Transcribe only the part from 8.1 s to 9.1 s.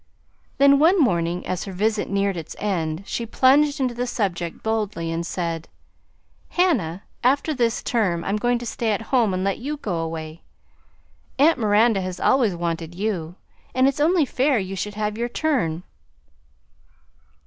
I'm going to stay at